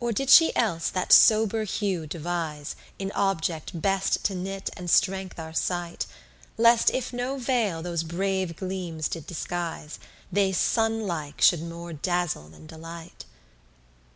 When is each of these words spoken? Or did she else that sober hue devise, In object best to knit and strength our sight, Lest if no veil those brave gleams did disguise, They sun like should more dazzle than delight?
Or 0.00 0.10
did 0.10 0.30
she 0.30 0.50
else 0.56 0.90
that 0.90 1.12
sober 1.12 1.62
hue 1.62 2.08
devise, 2.08 2.74
In 2.98 3.12
object 3.12 3.80
best 3.80 4.24
to 4.24 4.34
knit 4.34 4.68
and 4.76 4.90
strength 4.90 5.38
our 5.38 5.52
sight, 5.52 6.06
Lest 6.58 6.90
if 6.90 7.12
no 7.12 7.36
veil 7.38 7.80
those 7.80 8.02
brave 8.02 8.56
gleams 8.56 9.06
did 9.06 9.28
disguise, 9.28 10.00
They 10.32 10.50
sun 10.50 11.06
like 11.06 11.40
should 11.40 11.62
more 11.62 11.92
dazzle 11.92 12.48
than 12.48 12.66
delight? 12.66 13.26